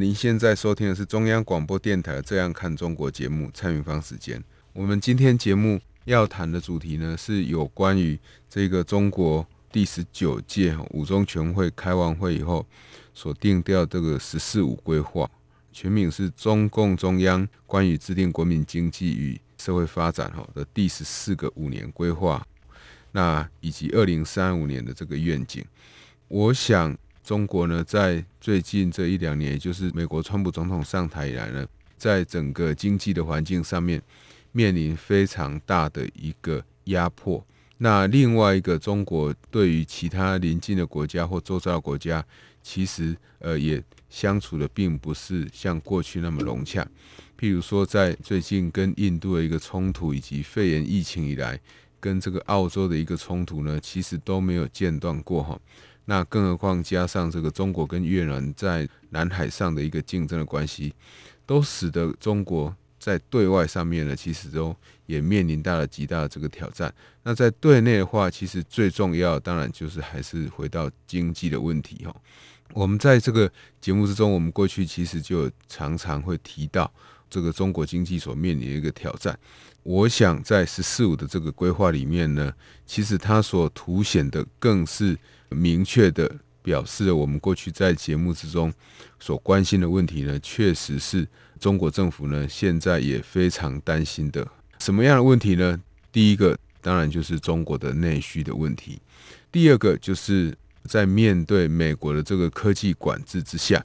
[0.00, 4.40] 您现在收听的是中央广播电台《这样看中国》节目，蔡明芳时间。
[4.72, 8.16] 我们今天节目要谈的主题呢，是有关于
[8.48, 12.64] 这个中国第十九届五中全会开完会以后
[13.12, 15.28] 所定调这个“十四五”规划，
[15.72, 22.46] 全名是中共中央关于制定国民经济与社会发展哈的第十四个五年规划，
[23.10, 25.64] 那以及二零三五年的这个愿景，
[26.28, 26.96] 我想。
[27.28, 31.66] 中国呢，在最近这一两年，也就是美国川普总统上台以来呢，
[31.98, 34.02] 在整个经济的环境上面，
[34.50, 37.46] 面临非常大的一个压迫。
[37.76, 42.24] 那另外一个，中国对于其他邻近的国家或周遭的国家，
[42.62, 46.82] 其实呃也相处的并不是像过去那么融洽。
[47.38, 51.60] 譬如说，在最近跟印度的一个冲突，以及肺炎疫情以来，
[52.00, 55.60] 跟这个澳洲的一个冲突呢，其实都没有间断过哈。
[56.10, 60.94] 那更何况加上这个中国跟越南在南海上的一个竞争的关系，
[61.44, 66.90] 都使得中国在对外上面呢，其实都也面临到了极大的这个挑战。
[67.24, 72.16] 那在对内的话，其实最重要当然就是还是回到经济的问题哈。
[72.72, 76.90] 我们在这个节目之中，我们过去其实就常常会提到
[77.28, 79.38] 这个中国经济所面临的一个挑战。
[79.82, 82.50] 我想在“十四五”的这个规划里面呢，
[82.86, 85.18] 其实它所凸显的更是。
[85.50, 86.30] 明确的
[86.62, 88.72] 表示了我们过去在节目之中
[89.18, 91.26] 所关心的问题呢，确实是
[91.58, 94.46] 中国政府呢现在也非常担心的。
[94.78, 95.80] 什么样的问题呢？
[96.12, 99.00] 第一个当然就是中国的内需的问题，
[99.50, 103.82] 第二个就是在面对美国的这个科技管制之下，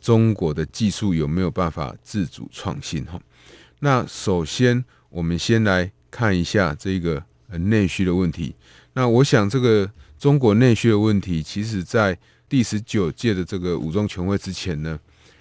[0.00, 3.04] 中国的技术有没有办法自主创新？
[3.04, 3.20] 哈，
[3.80, 8.54] 那首先我们先来看一下这个内需的问题。
[8.94, 9.90] 那我想这个。
[10.22, 12.16] 中国内需的问题，其实在
[12.48, 14.96] 第十九届的这个五中全会之前呢，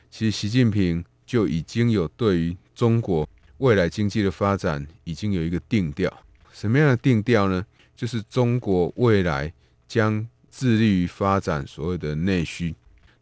[0.10, 6.12] 其实习近平就已经有对于中国未来经济的发展已经有一个定调。
[6.52, 7.64] 什么样的定调呢？
[7.96, 9.54] 就是中国未来
[9.88, 12.74] 将致力于发展所谓的内需，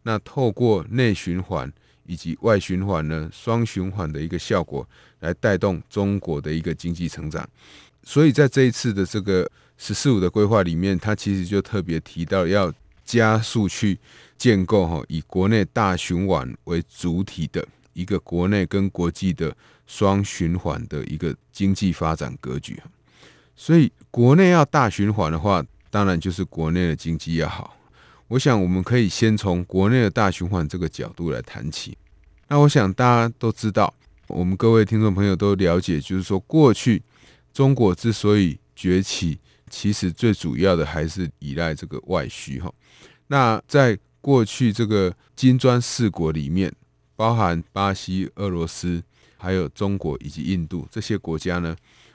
[0.04, 1.70] 那透过内循环
[2.06, 4.88] 以及外循环呢，双循环的一个效果，
[5.18, 7.46] 来带动中国的一个经济成长。
[8.02, 9.46] 所以在这一次的这个。
[9.82, 12.70] “十四五”的规划里面，它其实就特别提到要
[13.02, 13.98] 加速去
[14.36, 22.78] 建构哈，以国内大循环为主体的一个国内跟国际的双循环的一个经济发展格局。
[23.56, 27.74] 所以，国内要大循环的话，当然就是国内的经济要好。
[28.28, 31.96] 我想，我们可以先从国内的大循环这个角度来谈起。
[32.48, 33.92] 那我想大家都知道，
[34.28, 37.02] 我们各位听众朋友都了解，就是说，过去
[37.52, 39.38] 中国之所以崛起，
[39.70, 42.70] 其实最主要的还是依赖这个外需哈。
[43.28, 46.70] 那在过去这个金砖四国里面，
[47.16, 49.02] 包含巴西、俄罗斯、
[49.36, 51.74] 还有中国以及印度这些国家呢，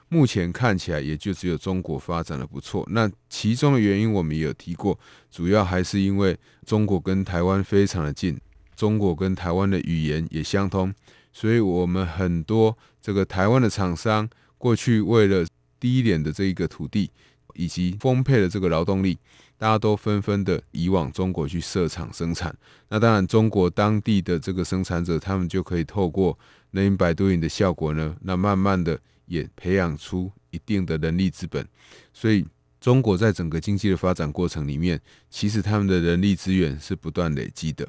[0.09, 2.85] 目前看起来也就只有中国发展的不错。
[2.91, 4.99] 那其中的原因我们也有提过，
[5.31, 8.39] 主要还是因为中国跟台湾非常的近，
[8.75, 10.93] 中国跟台湾的语言也相通，
[11.31, 15.45] 所以我们很多这个台湾的厂商过去为了
[15.79, 17.09] 低廉的这一个土地。
[17.55, 19.17] 以及丰沛的这个劳动力，
[19.57, 22.55] 大家都纷纷的移往中国去设厂生产。
[22.89, 26.37] 那当然，中国当地的这个生产者，他们就可以透过
[26.71, 31.67] 能源摆渡引的效果呢，那慢慢的也培养出一定的人力资本。
[32.13, 32.45] 所以，
[32.79, 34.99] 中国在整个经济的发展过程里面，
[35.29, 37.87] 其实他们的人力资源是不断累积的。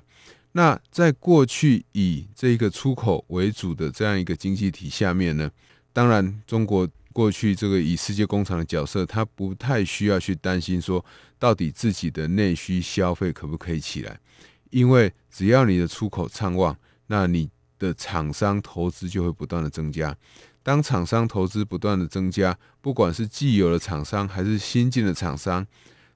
[0.53, 5.51] 那在过去以这个出口为主的这样一个经济体下面呢，
[5.93, 6.89] 当然中国。
[7.17, 11.03] 过去这个以世界工厂的角色，他不太需要去担心说
[11.39, 14.21] 到底自己的内需消费可不可以起来，
[14.69, 16.77] 因为只要你的出口畅旺，
[17.07, 17.49] 那你
[17.79, 20.15] 的厂商投资就会不断的增加。
[20.63, 25.67] 当厂商投资不断的增加，不管是既有的厂商还是新进的厂商，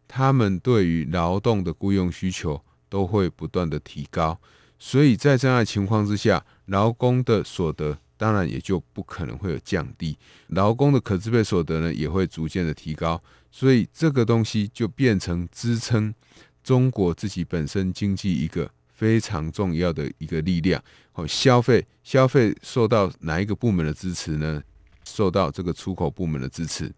[0.07, 4.39] 他们对于劳动的雇佣需求都会不断的提高。
[4.79, 7.97] 所以在这样的情况之下，劳工的所得。
[8.21, 10.15] 当然也就不可能会有降低，
[10.49, 13.19] 劳工的可支配所得呢也会逐渐的提高，
[13.51, 16.15] 所以这个东西就变成支撑
[16.63, 20.83] 中国自己本身经济一个非常重要的一个力量。
[21.15, 24.63] 哦，消费消费受到哪一个部门的支持呢？
[25.03, 26.93] 受到这个出口部门的支持。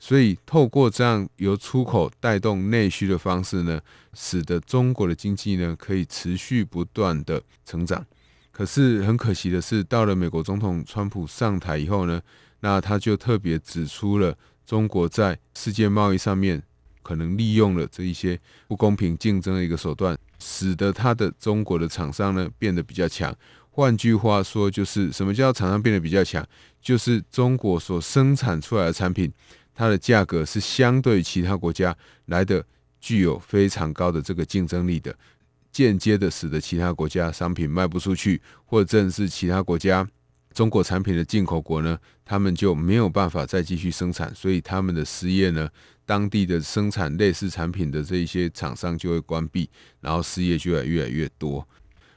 [0.00, 3.78] 所以，透过这样由出口带动内需的方式呢，
[4.14, 8.04] 使得中国的经济呢可以持续不断的成长。
[8.52, 12.20] 可是很可惜的是，到了美国总统川普上台以后呢，
[12.60, 16.62] 那他就特别指出了中国在世界贸易上面
[17.02, 18.38] 可能利用了这一些
[18.68, 23.34] 不公平竞争的一个手段，使得他的中国的厂商呢变得比较强。
[23.70, 26.46] 换句话说，就是什么叫厂商变得比较强？
[26.80, 29.32] 就是中国所生产出来的产品。
[29.74, 31.96] 它的价格是相对其他国家
[32.26, 32.62] 来的
[33.00, 35.16] 具有非常高的这个竞争力的，
[35.72, 40.06] 间接的使得其他国家商品卖不出去，或者正是其他国家
[40.52, 45.68] 中国产品的进口国呢，他们就没有办法再继续生产，所以他们的失业呢，
[46.04, 49.68] 当地的生产类似产品的这一些厂商就会关闭，
[50.00, 51.66] 然后失业就会越来越多。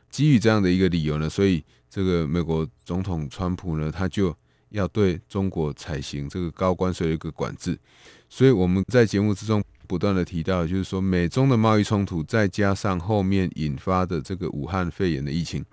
[0.09, 4.35] 基于这样的一个理由呢，所以这个美国总统川普呢，他就。
[4.69, 7.79] 要对中国采行这个高关税的一个管制，
[8.27, 15.63] 所以我们在节目之中不断的提到，就是说美中的贸易冲突，再加上后面引发的这个武汉肺炎的疫情，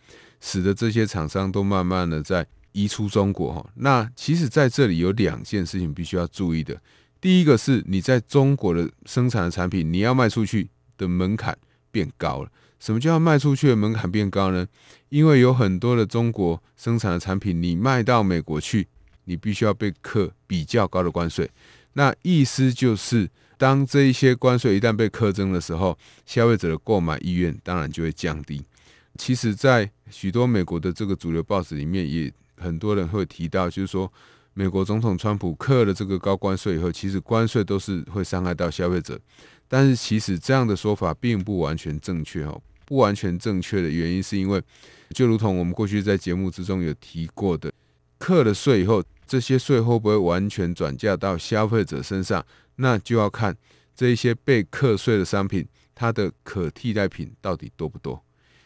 [0.40, 3.70] 使得这些厂商都慢慢的在移出中国哈。
[3.74, 6.80] 那其实在这里有两件事情必须要注意的，
[7.20, 11.56] 第一个是你在中国的生产的产品，你要卖出去的门槛
[11.90, 12.50] 变高了。
[12.78, 14.66] 什么叫卖出去的门槛变高呢？
[15.08, 18.88] 因为有很多的中国生产的产品，你卖到美国去，
[19.24, 21.48] 你必须要被课比较高的关税。
[21.94, 23.28] 那意思就是，
[23.58, 28.62] 当这一些关税一旦被苛征的时候，消费者的购买意愿当然就会降低。
[29.18, 34.10] 其实，在许多美国的这个主流报纸里面，也很多人会提到，就是说，
[34.54, 39.20] 美国总统川普克了这个高关税以后，其实关税都是会伤害到消费者。
[39.68, 42.60] 但是，其实这样的说法并不完全正确哦。
[42.84, 44.60] 不完全正确的原因，是因为
[45.14, 47.72] 就如同我们过去在节目之中有提过的，
[48.18, 49.02] 课了税以后，
[49.32, 52.44] 这些税会不会完全转嫁到消费者身上？
[52.76, 53.56] 那就要看
[53.96, 58.23] 这一些被课税的商品，它的可替代品到底多不多。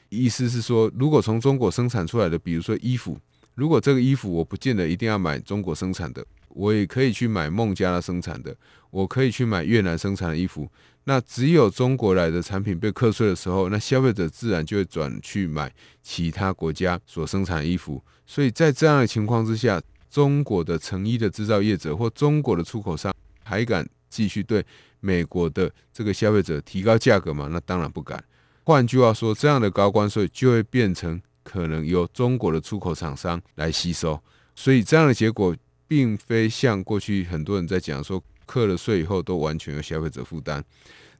[0.08, 3.16] 意思是说，如果从中国生产出来的，比如说衣服，
[3.54, 8.56] 如果这个衣服我不见得一定要买中国生产的，我也可以去买孟加拉生产的，
[8.90, 10.68] 我可以去买越南生产的衣服。
[11.04, 15.72] 那只有中国来的产品被课税的时候，那消费者自然就会转去买
[16.02, 18.02] 其他国家所生产的衣服。
[18.26, 19.80] 所以在这样的情况之下，
[20.16, 23.14] 中国的成衣的制造业者或中国的出口商
[23.44, 24.64] 还敢继续对
[24.98, 27.50] 美国的这个消费者提高价格吗？
[27.52, 28.24] 那当然不敢。
[28.64, 34.18] 换句话说，这样的高关税就会变成可能由中国的出口厂商来吸收。
[34.54, 35.54] 所以这样的结果，
[35.86, 38.24] 并非像过去很多人在讲说。
[38.46, 40.64] 课了税以后，都完全由消费者负担。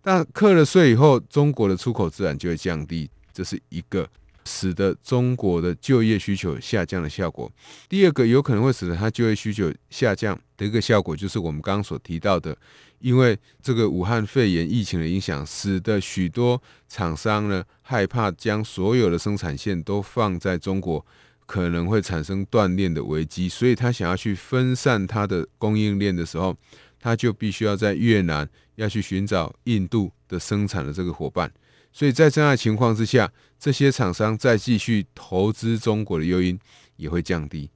[0.01, 4.09] 但课了税以后，中国的出口自然就会降低，这是一个
[4.47, 7.51] 使得中国的就业需求下降的效果。
[7.89, 12.57] 第二个有可能会使得它就业需求下降的一个效果，就是我们刚刚所提到的，
[13.01, 21.05] 因为这个武汉肺炎疫情的影响，使得许多厂商呢害怕将所有的生产线都放在中国，
[21.45, 26.57] 可能会产生断链的危机，所以他想要去分散它的供应链的时候。
[26.99, 31.49] 他就必须要在越南要去寻找印度的生产的这个伙伴，
[31.97, 36.59] 所以在这样的情况之下，这些厂商再继续投资中国的诱因
[36.97, 37.71] 也会降低。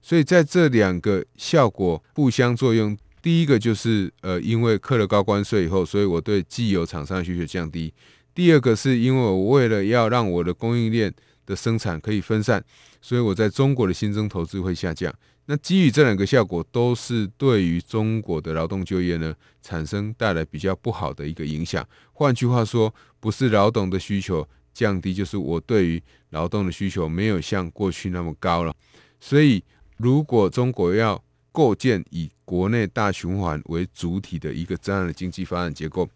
[0.00, 7.92] 所以在这两个效果互相作用，第一个就是呃，因为课了高关税以后，所以我对既有厂商的需求降低；
[8.34, 11.12] 第二个是因为我为了要让我的供应链
[11.44, 12.64] 的生产可以分散，
[13.02, 15.14] 所以我在中国的新增投资会下降。
[15.48, 21.86] 那基于这两个效果，都是对于中国的劳动就业呢，产生带来比较不好的一个影响。
[22.12, 22.92] 换句话说，
[23.26, 28.72] 不是劳动的需求降低，就是我对于劳动的需求没有像过去那么高了。
[29.18, 29.60] 所以，
[29.96, 36.08] 如果中国要构建以国内大循环为主体的一个这样的经济发展结构，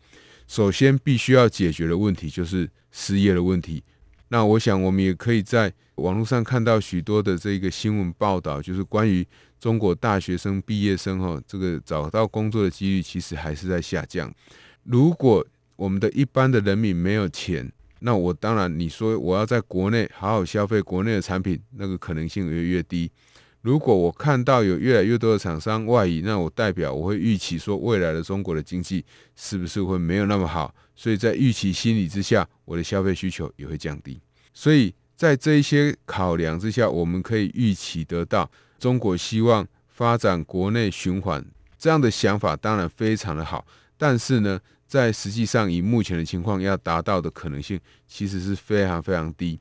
[0.46, 3.82] 首先必须要解决的问题就是失业的问题。
[4.28, 9.26] 那我想，我们也可以在网络上看到许多的这个新闻报道，就是关于
[9.58, 14.32] 中国大学生毕业生哈，这个找到工作的几率其实还是在下降。
[14.84, 15.44] 如果
[15.80, 23.10] 我们的一般的人民没有钱，那我当然你说我要在国内好好消费国内的产品，那个可能性越越低。
[23.62, 29.02] 如果我看到有越来越多的厂商外移，那我代表我会预期说，未来的中国的经济
[29.34, 30.74] 是不是会没有那么好？
[30.94, 34.20] 所以在预期心理之下，我的消费需求也会降低。
[34.52, 41.42] 所以在这一些考量之下，我们可以预期得到，中国希望发展国内循环
[41.78, 43.66] 这样的想法当然非常的好。
[43.96, 44.58] 但是呢，
[44.90, 47.78] 在实际上以目前的情况要达到的可能性，
[48.08, 49.56] 其实是非常非常低。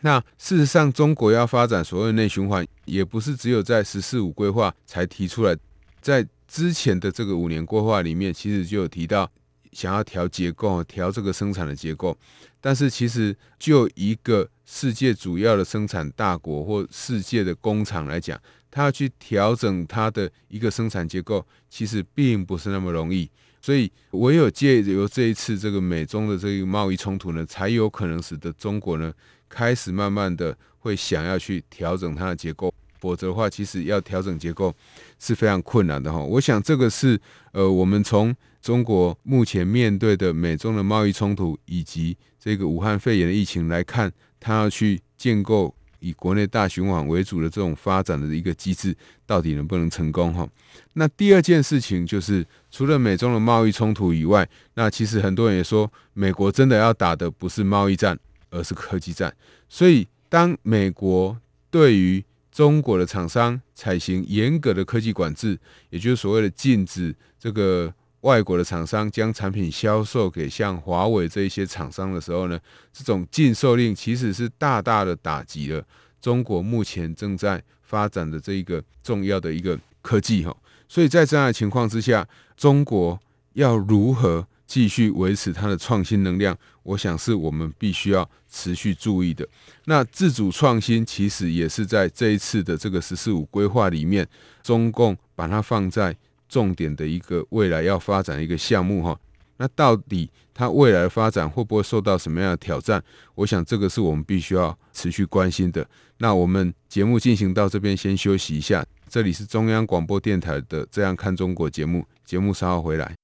[0.00, 5.56] 那事实上，中国要发展所谓的内循环，也不是只有在“十四五”规划才提出来，
[6.00, 9.30] 在之前的这个五年规划里面，其实就有提到
[9.70, 12.18] 想要调结构，调这个生产的结构。
[12.60, 18.36] 但是，其实就一个世界主要的生产大国或世界的工厂来讲，
[18.68, 23.30] 它要去调整它的一个生产结构，其实并不是那么容易。
[23.66, 29.12] 所以，唯有借由这一次这个美中的这个贸易冲突呢，才有可能使得中国呢。
[29.48, 34.72] 开始慢慢的会想要去调整它的结构，否则的话，其实要调整结构
[35.18, 36.20] 是非常困难的哈。
[36.20, 37.20] 我想这个是
[37.50, 38.32] 呃，我们从
[38.62, 50.48] 中国目前面对的美中的贸易冲突以及这个武汉肺炎的疫情来看，它要去建构以国内大循环为主的这种发展的一个机制，到底能不能成功哈？
[50.94, 58.18] 那第二件事情就是，除了美中的贸易冲突以外，那其实很多人也说，美国真的要打的不是贸易战。
[58.48, 59.34] 而是科技战，
[59.68, 61.36] 所以当美国
[61.68, 65.58] 对于中国的厂商采行严格的科技管制，
[65.90, 72.58] 也就是所谓的禁止这个外国的厂商将产品销售给像华为这一些厂商的时候呢，
[72.92, 75.84] 这种禁售令其实是大大的打击了
[76.20, 80.56] 中国目前正在发展的这一个重要的一个科技哈。
[80.88, 83.18] 所以在这样的情况之下，中国
[83.52, 86.56] 要如何继续维持它的创新能量？
[86.82, 89.46] 我想是我们必须要持续注意的。
[89.86, 94.26] 那自主创新其实也是在这一次的这个“十四五”规划里面，
[94.62, 96.16] 中共把它放在
[96.48, 99.18] 重点的一个未来要发展的一个项目哈。
[99.58, 103.02] 那到底它未来的发展会不会受到什么样的挑战？
[103.34, 105.86] 我想这个是我们必须要持续关心的。
[106.18, 108.84] 那我们节目进行到这边，先休息一下。
[109.08, 113.14] 这里是中央广播电台的《这样看中国》节目，节目稍后回来。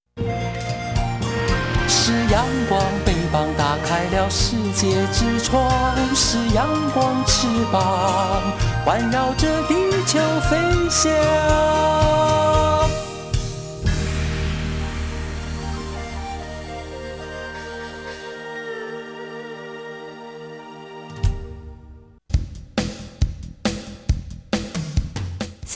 [1.89, 8.53] 是阳光，翅膀打开了世界之窗；是阳光，翅膀
[8.85, 9.75] 环绕着地
[10.07, 10.57] 球飞
[10.89, 12.52] 翔。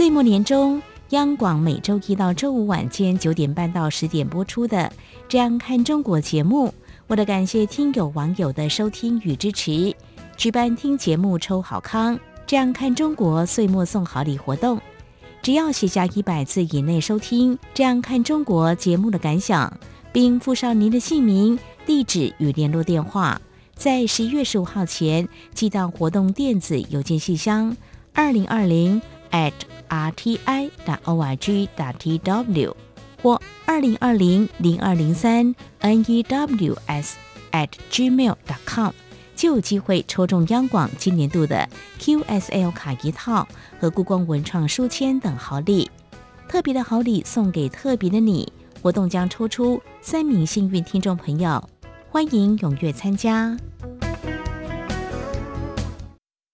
[0.06, 0.80] 岁末年终。
[1.08, 4.78] 央广每周一到周五晚间九点半到十点播出的
[5.28, 6.72] 《这样看中国》节目，
[7.08, 9.92] 为了感谢听友网友的收听与支持，
[10.36, 14.80] 举办听节目抽好康《这样看中国》岁末送好礼活动。
[15.42, 19.76] 只要写下一百字以内收听《这样看中国》节目的感想，
[20.12, 23.40] 并附上您的姓名、地址与联络电话，
[23.74, 27.76] 在十一月十五号前寄到活动电子邮件信箱
[28.14, 29.52] 二零二零 at
[29.88, 32.76] r t i 打 o r g 打 t w
[33.22, 37.16] 或二零二零零二零三 n e w s
[37.52, 38.92] at gmail dot com
[39.34, 43.46] 就有机会抽中央广今年度的 Q S L 卡一套
[43.78, 45.90] 和故宫文创书签等好礼。
[46.48, 48.50] 特别的好礼送给特别的你，
[48.80, 51.62] 活动将抽出三名幸运听众朋友，
[52.08, 53.56] 欢迎踊跃参加。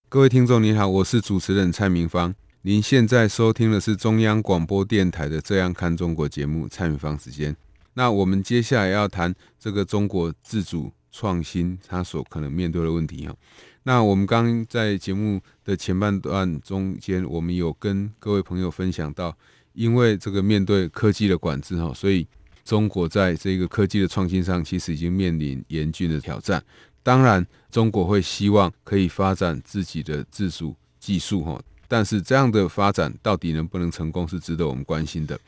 [0.09, 2.35] 各位听众您好，我是主持人蔡明芳。
[2.65, 7.53] 您现在收听的是中央广播电台的《这样看中国》节目，蔡明芳时间。
[7.95, 13.35] 那我们接下来要谈这个中国自主创新，它所可能面对的问题哈。
[13.83, 19.37] 那我们刚刚在节目的前半段中间，我们有跟各位朋友分享到，
[19.73, 22.25] 因为这个面对科技的管制哈，所以
[22.63, 26.63] 中国在这个科技的创新上，其实已经面临严峻的挑战。
[27.03, 31.61] 当然，中国会希望可以发展自己的自主技术哈。
[31.87, 35.39] 但是这样的发展到底能不能成功，是值得我们关心的。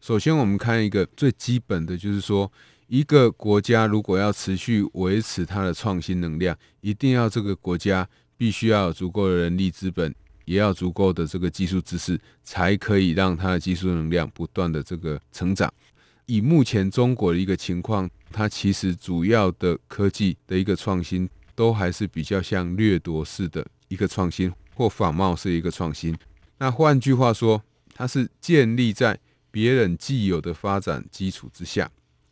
[0.00, 2.50] 首先，我们看一个最基本的，就是说，
[2.88, 10.12] 一个国家如果要持续维持它的创新能量，一定要这个国家必须要有足够的人力资本，
[10.44, 15.72] 也要足够的这个技术知识，才可以让它的技术能量不断的这个成长。
[16.26, 24.52] 以目前中国的一个情况，它其实主要的科技的一个创新，都还是比较像掠夺式的一个创新。
[24.74, 26.16] 或仿冒是一个创新，
[26.58, 27.62] 那换句话说，
[27.94, 29.18] 它是建立在
[29.50, 31.90] 别人既有的发展基础之下，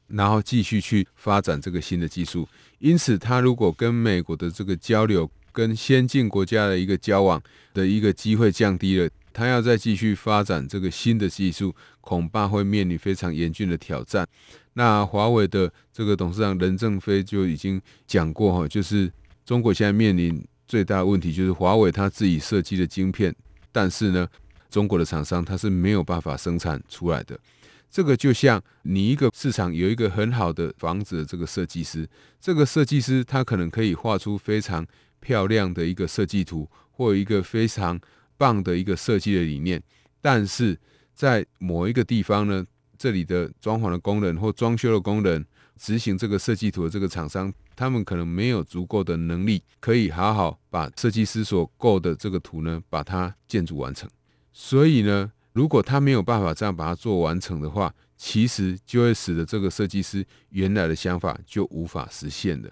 [0.09, 2.49] 然后继续去发展这个新的技术。
[2.79, 7.43] 因此，它如果跟美国的这个交流、跟先进国家的一个交往
[7.75, 14.27] 的一个机会降低了，它要再继续发展这个新的技术，恐怕会面临非常严峻的挑战。
[14.73, 19.13] 那华为的这个董事长任正非就已经讲过哈，就是
[19.45, 20.43] 中国现在面临。
[20.71, 23.35] 最大的问题就是华为它自己设计的晶片，
[23.73, 24.29] 但是呢，
[24.71, 27.37] 中国的厂商它是没有办法生产出来的。
[27.91, 32.09] 这个就像你一个市场有一个很好的房子的这个设计师，
[32.41, 34.87] 这个设计师他可能可以画出非常
[35.19, 38.01] 漂亮的一个设计图，或一个非常
[38.39, 39.83] 棒的一个设计的理念，
[40.21, 40.79] 但是
[41.13, 42.65] 在某一个地方呢，
[42.97, 45.45] 这里的装潢的工人或装修的工人
[45.81, 54.09] 执行这个设计图的这个厂商，他们可能没有足够的能力，可以好好把设计师所构的这个图呢，把它建筑完成。
[54.53, 62.69] 所以呢，如果他没有办法这样把它做完成的话，其实就会使得这个设计师原来的想法就无法实现了。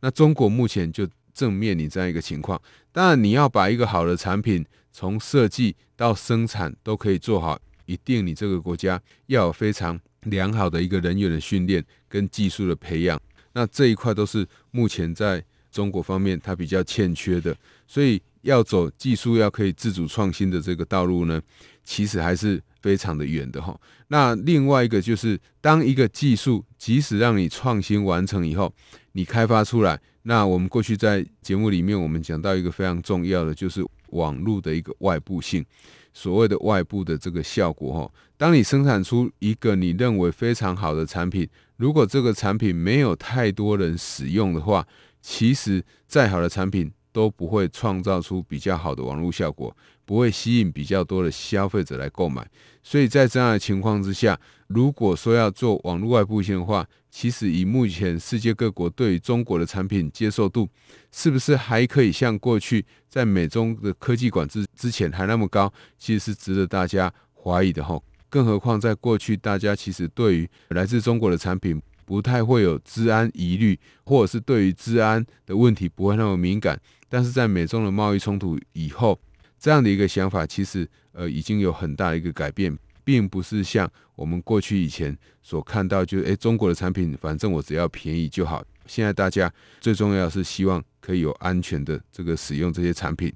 [0.00, 2.60] 那中国目前就正面临这样一个情况。
[2.92, 13.20] 当然，你要把一个好的产品从设计到生产都可以做好，一定你这个国家要有非常良好的一个人员的训练跟技术的培养。
[13.52, 18.20] 那这一块都是目前在中国方面它比较欠缺的，所以。
[18.42, 21.40] 要走技术要可以自主创新的这个道路呢，
[21.84, 23.80] 其实还是非常的远的哈。
[24.08, 28.74] 那另外一个就是，当一个技术即使让你创新完成以后，
[29.12, 35.64] 你开发出来，那我们过去在节目里面我们讲到一个非常重要的，就是网络的一个外部性，
[36.12, 38.12] 所谓的外部的这个效果哈。
[38.36, 44.86] 当你生产出一个你认为非常好的产品，如果这个产品没有太多人使用的话，
[45.20, 46.92] 其实再好的产品。
[47.14, 52.46] 都不会创造出比较好的网络效果，不会吸引比较多的消费者来购买。
[52.82, 60.68] 所以在这样的情况之下，如果说要做网络外部性的话，其实以目前世界各国对于中国的产品接受度，
[61.12, 65.72] 是不是还可以像过去在美中的科技管制之前还那么高？
[65.98, 68.00] 其实是值得大家怀疑的哈。
[68.28, 76.80] 更何况在过去，大家其实对于来自中国的产品，不太会有治安疑虑，或者是对于治安的问题不会那么敏感。
[77.10, 79.20] 但是在美中的贸易冲突以后，
[79.62, 88.64] 这样的一个想法其实呃已经有很大一个改变，并不是像我们过去以前所看到，就是诶中国的产品反正我只要便宜就好。
[88.86, 93.32] 现在大家最重要是希望可以有安全的这个使用这些产品，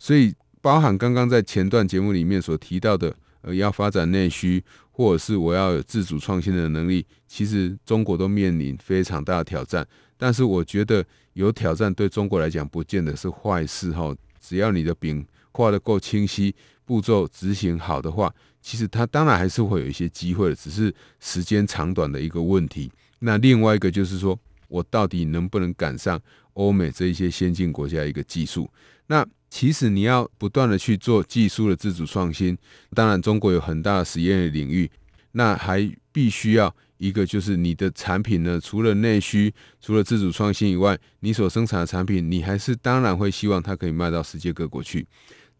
[0.00, 3.14] 所以包含刚刚在前段节目里面所提到的。
[3.42, 4.60] 呃，要发展内需，
[4.90, 9.86] 或者是我要有自主创新的能力，其实中国都面临非常大的挑战。
[10.16, 14.12] 但是我觉得有挑战对中国来讲不见得是坏事哈。
[14.40, 22.90] 只要你的饼画得够清晰，步骤执行好的话，其实它当然还是会有一些机会的，只是时间长短的一个问题。
[23.20, 26.20] 那另外一个就是说，我到底能不能赶上
[26.54, 28.70] 欧美这一些先进国家一个技术？
[29.08, 32.56] 那其实你要不断的去做技术的自主创新，
[32.94, 34.90] 当然中国有很大的实验的领域，
[35.32, 45.06] 那还必须要一个就是你的产品呢，除了内需，除了自主创新以外，你所生产的产品，你还是当然会希望它可以卖到世界各国去。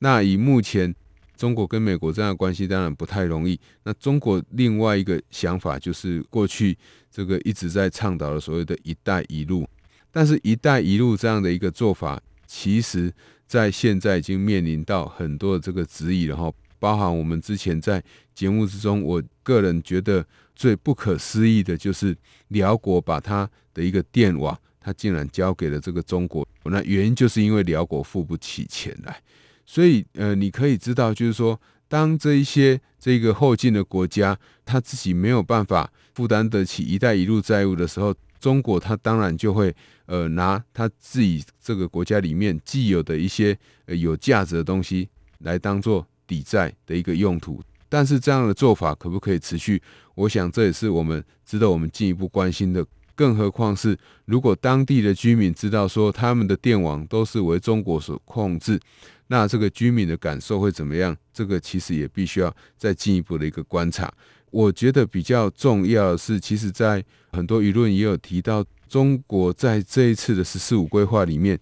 [0.01, 0.94] 那以目前
[1.37, 3.59] 中国跟美国这样的关系，当然不太容易。
[3.85, 6.77] 那中国另外一个想法就是过去
[7.11, 9.68] 这个一直在倡导的所谓的一带一路，
[10.11, 13.12] 但是一带一路这样的一个做法，其实。
[13.48, 18.03] 在现在已经面临到很多的这个质疑了哈，包含我们之前在
[18.35, 22.17] 节目之中，我个人觉得最不可思议的就是
[22.49, 29.21] 辽国把它的一个电网，它竟然交给了这个中国，那原因就是因为辽国付不起钱来，
[29.67, 38.14] 所以呃，你可以知道，就是说，当这一些这个后进的国家，他自己没有办法负担得起“一带一路”债务的时候。
[38.41, 39.75] 中国它当然就会
[40.07, 45.09] 呃拿它自己这个国家里面既有的一些呃有价值的东西
[45.41, 49.83] 来当做抵债的一个用途，但是这样的做法可不可以持续？
[50.14, 52.87] 我想这也是我们值得我们进一步关心的。
[53.17, 58.79] 更何况是如果当地的居民知道说他们的电网都是为中国所控制，
[59.27, 61.17] 那这个居民的感受会怎么样？
[61.33, 64.12] 这个其实也必须要再进一步的一个观察。
[64.51, 71.59] 我觉得比较重要的是，其实，在很多舆论也有提到，中国在这一次的“十四五”规划里面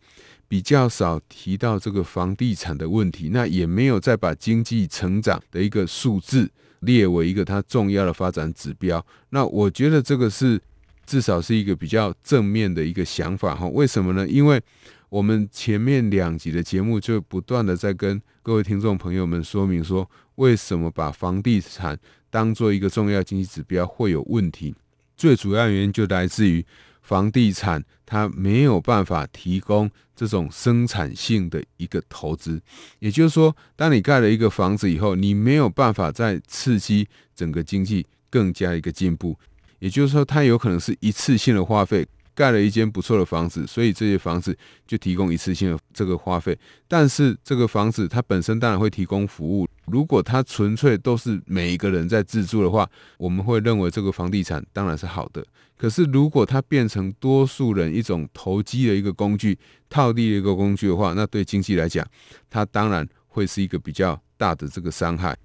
[0.48, 9.04] 比较少提到这个房地产的问题，那也没有再把经济成长的一个数字列为一个它重要的发展指标。
[9.30, 10.60] 那我觉得这个是
[11.04, 13.66] 至少是一个比较正面的一个想法哈。
[13.68, 14.26] 为什么呢？
[14.28, 14.60] 因为
[15.08, 21.98] 我们前面两集的节目就不断的在跟各位听众朋友们说明说，为什么把房地产
[22.30, 24.74] 当做一个重要经济指标会有问题，
[25.16, 26.64] 最主要原因就来自于
[27.02, 32.60] 房地产它没有办法提供这种生产性的一个投资，
[32.98, 39.38] 也就是说，当你盖了一个房子以后，你没有办法再刺激整个经济更加一个进步，
[39.78, 49.68] 也就是说，它有可能是一次性的花费，盖了一间不错的房子，所以这些房子就提供一次性的这个花费，但是这个房子它本身当然会提供服务。
[49.86, 55.44] 如果它纯粹都是每一个人在自住的话，我们会认为这个房地产当然是好的。
[55.76, 62.06] 可是如果它变成多数人一种投机的一个工具、套利的一个工具的话，那对经济来讲，
[62.48, 65.36] 它当然会是一个比较大的这个伤害。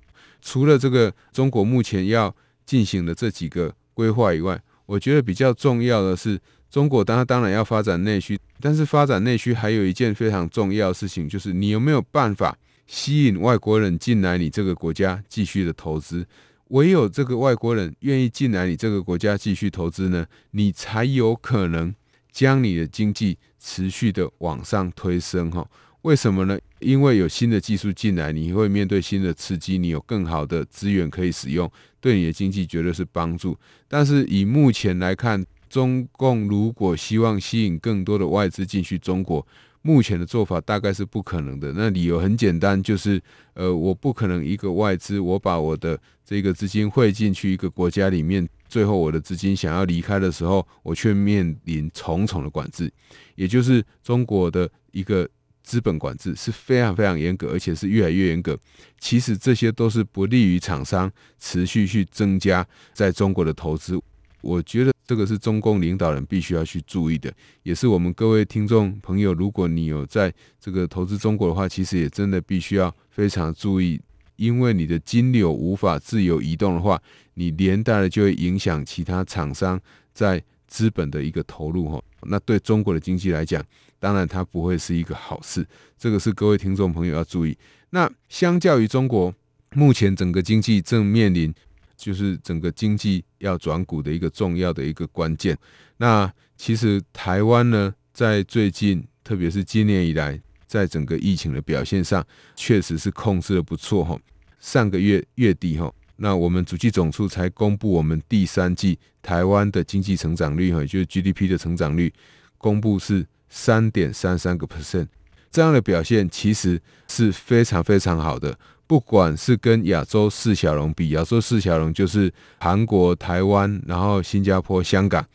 [0.42, 2.34] 除了这个中国目前要
[2.66, 12.58] 进行的这几个规划以外，我觉得比较重要的是，中国当当然要发展内需，但是发展内需还有一件非常重要的事情，就是你有没有办法
[12.92, 16.28] 吸引外国人进来你这个国家继续的投资？
[16.72, 21.96] 唯有这个外国人愿意进来你这个国家继续投资呢，你才有可能
[22.34, 25.66] 将你的经济持续的往上推升哈。
[26.02, 26.60] 为什么呢？
[26.80, 33.58] 因为有新的技术进来，你会面对新的刺激，你有更好的资源可以使用，对你的经济绝对是帮助。
[33.88, 39.48] 但是以目前来看，中共如果希望吸引更多的外资进去中国，
[39.82, 41.72] 目前的做法大概是不可能的。
[41.74, 43.22] 那理由很简单，就是
[43.54, 52.92] 呃，我不可能一个外资，我把我的这个资金汇进去一个国家里面，最后我的资金想要离开的时候，我却面临重重的管制，
[53.36, 55.28] 也就是中国的一个。
[55.64, 58.58] 资本管制是非常非常严格，而且是越来越严格。
[59.00, 63.98] 其实这些都是不利于厂商持续去增加在中国的投资。
[64.42, 74.00] 我觉得这个是中共领导人必须要去注意的，也是我们各位听众朋友，如果你有在这个投资中国的话，其实也真的必须要非常注意，
[74.36, 77.02] 因为你的金流无法自由移动的话，
[77.36, 79.80] 你连带的就会影响其他厂商
[80.14, 82.02] 在资本的一个投入哈。
[82.24, 83.64] 那对中国的经济来讲，
[84.00, 87.58] 当然，它不会是一个好事，这个是各位听众朋友要注意。
[87.90, 89.34] 那相较于中国，
[89.74, 91.54] 目前整个经济正面临
[92.02, 95.58] 就是整个经济要转股的一个重要的一个关键。
[95.98, 104.20] 那其实台湾呢，在最近，特别是今年以来，在整个疫情的表现上，确实是控制的不错哈。
[104.60, 112.12] 上个月月底哈，那我们主计总处才公布我们第三季台湾的经济成长率哈，也就是 GDP 的成长率，
[112.58, 113.28] 公布是。
[113.54, 115.08] 三点三三个 percent，
[115.52, 118.58] 这样的表现其实是非常非常好的。
[118.92, 125.26] 不管是跟亚洲四小龙比，亚洲四小龙就是韩国、台湾，然后新加坡、香港。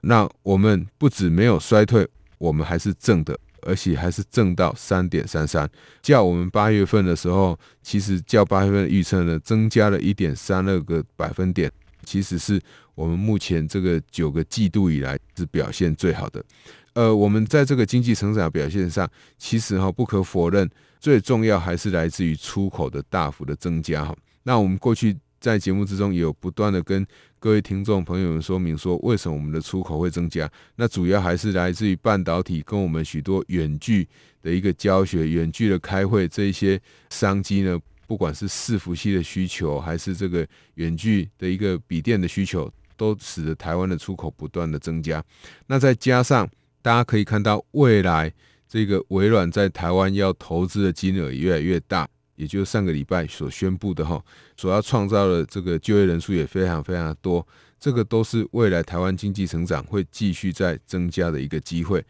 [0.00, 2.04] 那我们不止没有衰退，
[2.38, 5.70] 我们还是正的，而且还是正到三点三三。
[6.02, 11.70] 较我们八月份的时候，其实较八月份预测呢，增加了一点三二个百分点，
[12.04, 12.60] 其实是
[12.94, 16.44] 我们目前这个九个季度以来是表现最好的。
[16.92, 24.16] 呃，我们在这个经济成长表现上，其实哈不可否认，最重要还是来自于出口的大幅的增加哈。
[24.44, 27.04] 那我们过去在节目之中也有不断的跟
[27.40, 30.48] 各位听众朋友们说明说，为什么我们的出口会增加？
[30.76, 34.08] 那主要还是来自于半导体跟我们许多远距
[34.40, 45.24] 的一个教学、远距的开会这一些商机呢，不管是伺服器的需求，还是这个远距的一个笔电的需求，都使得台湾的出口不断的增加。
[45.66, 46.48] 那再加上
[46.82, 48.32] 大家可以看到，未来
[48.68, 54.22] 这个微软在台湾要投资的金额越来越大，也就是上个礼拜所宣布的哈，
[54.56, 57.46] 所要创造的这个就业人数也非常非常多，
[57.78, 62.04] 这个都是未来台湾经济成长会继续在增加的一个机会。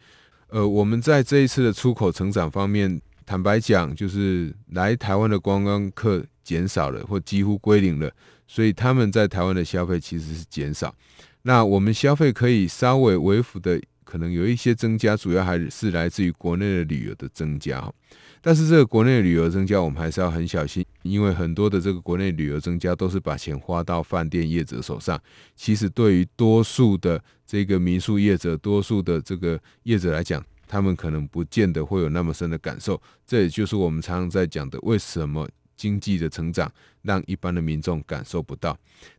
[0.47, 8.11] 呃，我们在这一次的出口成长方面，坦白讲，就是来台湾的观光客减少了，或几乎归零了，
[8.47, 10.93] 所以他们在台湾的消费其实是减少。
[11.41, 13.81] 那我们消费可以稍微微幅的。
[14.05, 17.91] 可能有一些增加，主要还是来自于国内的旅游的增加。
[18.39, 25.19] 但是这个国内旅游增加，我们还是要很小心，因为很多的这个国内旅游增加都是把钱花到饭店业者手上。
[25.55, 33.01] 其实对于多数的这个民宿业者，多数的这个业者来讲，他们可能不见得会有那么深的感受。
[33.25, 38.77] 这也就是我们常常在讲的，为什么经济的成长让一般的民众感受不到。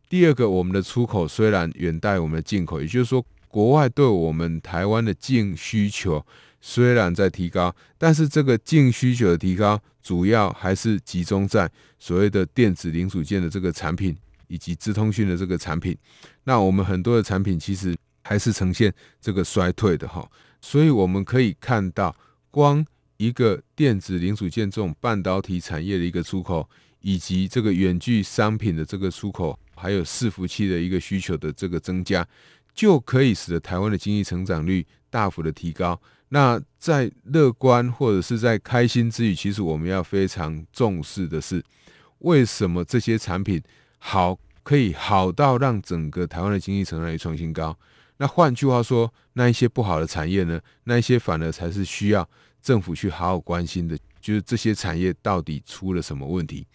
[0.09, 3.25] 第二个，我们的出口虽然远大于我们的进口，也就是说。
[3.49, 6.23] 国外对我们台湾的净需求
[6.59, 14.15] 虽然在提高，但是这个净需求的提高，主要还是集中在所谓的电子零组件的这个产品，
[14.47, 15.97] 以及资通讯的这个产品。
[16.43, 20.29] 那我们很多的产品其实还是呈现这个衰退的哈。
[20.69, 22.13] 所以我们可以看到，
[22.51, 32.27] 光一个电子零组件这种半导体产业的一个出口，以及这个远距商品的这个出口，还有伺服器的一个需求的这个增加。
[32.73, 35.97] 就可以使得台湾的经济成长率大幅的提高。
[36.27, 41.63] 那在乐观或者是在开心之余，其实我们要非常重视的是，
[42.19, 43.63] 为什么这些产品
[43.99, 47.79] 好可以好到让整个台湾的经济成长率创新高？
[48.17, 50.59] 那换句话说，那一些不好的产业呢？
[50.85, 52.27] 那一些反而才是需要
[52.61, 56.65] 政府去好好关心的，就是这些产业到底出了什么问题？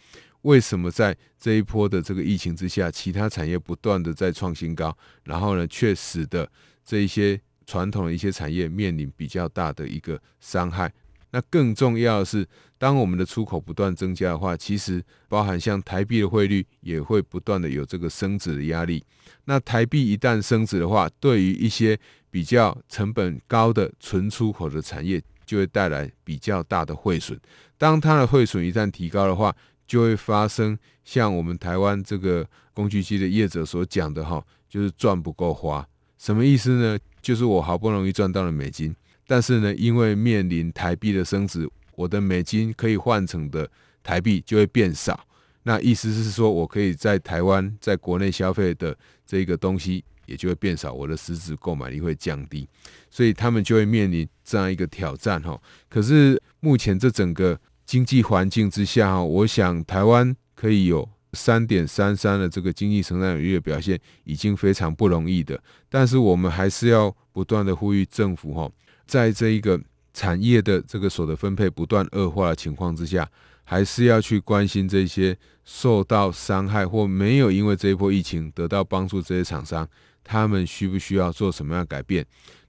[0.43, 6.49] 为什么在这一波的这个疫情之下，其他产业不断的在创新高，然后呢，却使得
[6.85, 10.93] 这一些传统的一些产业面临比较大的一个伤害。
[11.31, 19.03] 那更重要的是，当我们的出口不断增加的话，其实包含像台币的汇率也会不断的有这个升值的压力。
[19.45, 21.99] 那台币一旦升值的话，对于一些
[22.31, 27.39] 比较成本高的纯出口的产业，就会带来比较大的汇损。
[27.77, 29.55] 当它的汇损一旦提高的话，
[29.87, 35.87] 就会发生像我们台湾这个工具机的业者所讲的哈，就是赚不够花。
[36.17, 36.99] 什么意思呢？
[37.21, 38.95] 就是我好不容易赚到了美金。
[39.27, 43.69] 但是呢，因为面临台币的升值，我的美金可以换成的
[44.03, 45.27] 台币就会变少。
[45.65, 52.69] 那意思是说，我可以在台湾在国内消费的这个东西也就会变少，我的实质购买力会降低，
[53.11, 55.61] 所以他们就会面临这样一个挑战哈。
[55.89, 65.61] 可是目前这整个经济环境之下哈，我想台湾可以有三点三三的这个经济成长率的表现，已经非常不容易的。
[65.89, 68.71] 但是我们还是要不断的呼吁政府哈。
[69.07, 69.81] 在这一个
[70.15, 73.29] 产业的这个所得分配不断恶化的情况之下，
[73.73, 79.89] 还是要去关心这些受到伤害或没有因为这一波疫情得到帮助这些厂商，
[80.23, 82.23] 他们需不需要做什么样的改变？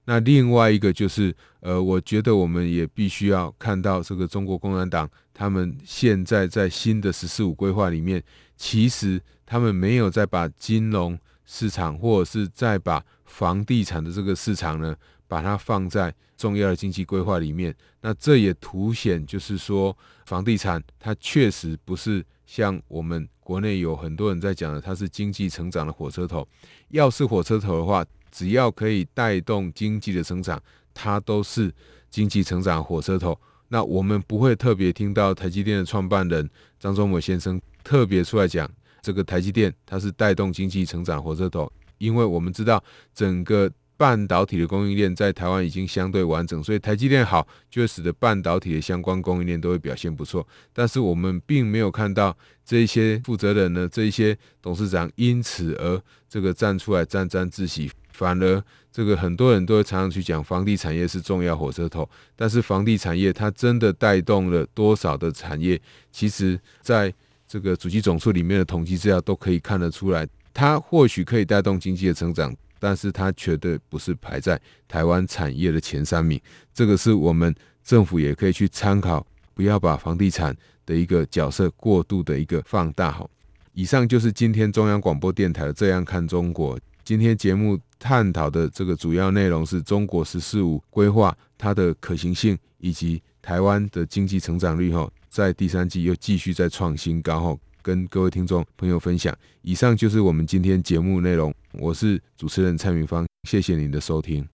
[0.06, 8.24] 那另外一个就是，呃，我觉得我们也必须要看到这个中国共产党他们现在在新的“十四五”规划里面，
[8.56, 14.96] 其实他们没有再把金融市场或者是再把房地产的这个市场呢，
[15.28, 26.46] 把它放在重要的经济规划里面，那这也凸显，就是说房地产它确实不是像我们国内有很多人在讲的，它是经济成长的火车头。
[26.88, 30.60] 要是火车头的话，只要可以带动经济的成长，
[30.92, 31.72] 它都是
[32.10, 33.38] 经济成长火车头。
[33.68, 38.70] 那我们不会特别听到台积电的创办人张忠谋先生特别出来讲，
[39.02, 42.82] 这个台积电它是带动经济成长火车头，因为我们知道
[43.14, 43.70] 整个。
[43.96, 50.46] 半导体的供应链在台湾已经相对完整，所以台积电好，就会使得半导体的相关供应链都会表现不错。
[50.72, 65.80] 但是我们并没有看到这一些负责人呢，这一些董事长因此而这个站出来沾沾自喜，反而这个很多人都会常常去讲房地产业是重要火车头，但是房地产业它真的带动了多少的产业？
[66.10, 67.14] 其实在
[67.46, 72.54] 这个主计总处里面的统计资料都可以看得出来，它或许可以带动经济的成长。
[72.84, 76.38] 但是它绝对不是排在台湾产业的前三名，
[76.74, 83.10] 这个是我们政府也可以去参考，不要把房地产的一个角色过度的一个放大。
[83.10, 83.30] 好，
[83.72, 86.76] 以上就是今天中央广播电台《这样看中国》。
[87.02, 94.92] 今天节目探讨的这个主要内容是中国“十四五”规划它的可行性，以及台湾的经济成长率。
[94.92, 97.40] 哈，在第三季又继续在创新高。
[97.40, 97.58] 哈。
[97.84, 101.54] 跟各位听众朋友分享，以上就是我们今天节目内容。
[101.72, 104.53] 我是主持人蔡明芳，谢谢您的收听。